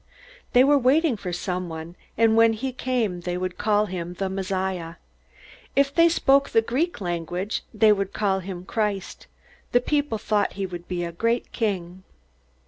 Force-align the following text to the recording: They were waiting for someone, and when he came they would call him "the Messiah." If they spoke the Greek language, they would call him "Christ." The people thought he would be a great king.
They 0.53 0.63
were 0.63 0.79
waiting 0.79 1.15
for 1.15 1.31
someone, 1.31 1.95
and 2.17 2.35
when 2.35 2.53
he 2.53 2.71
came 2.73 3.21
they 3.21 3.37
would 3.37 3.59
call 3.59 3.85
him 3.85 4.15
"the 4.15 4.29
Messiah." 4.31 4.95
If 5.75 5.93
they 5.93 6.09
spoke 6.09 6.49
the 6.49 6.63
Greek 6.63 6.99
language, 7.01 7.63
they 7.71 7.91
would 7.93 8.11
call 8.11 8.39
him 8.39 8.65
"Christ." 8.65 9.27
The 9.73 9.79
people 9.79 10.17
thought 10.17 10.53
he 10.53 10.65
would 10.65 10.87
be 10.87 11.03
a 11.05 11.11
great 11.11 11.51
king. 11.51 12.01